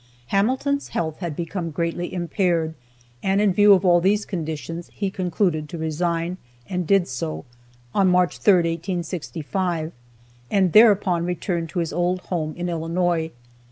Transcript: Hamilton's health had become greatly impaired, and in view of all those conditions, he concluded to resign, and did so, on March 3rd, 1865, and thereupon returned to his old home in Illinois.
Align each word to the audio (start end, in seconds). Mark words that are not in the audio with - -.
Hamilton's 0.29 0.87
health 0.87 1.19
had 1.19 1.35
become 1.35 1.69
greatly 1.69 2.11
impaired, 2.11 2.73
and 3.21 3.39
in 3.39 3.53
view 3.53 3.71
of 3.73 3.85
all 3.85 4.01
those 4.01 4.25
conditions, 4.25 4.89
he 4.91 5.11
concluded 5.11 5.69
to 5.69 5.77
resign, 5.77 6.37
and 6.67 6.87
did 6.87 7.07
so, 7.07 7.45
on 7.93 8.07
March 8.07 8.39
3rd, 8.39 8.63
1865, 8.65 9.91
and 10.49 10.73
thereupon 10.73 11.23
returned 11.23 11.69
to 11.69 11.77
his 11.77 11.93
old 11.93 12.19
home 12.21 12.55
in 12.57 12.67
Illinois. 12.67 13.29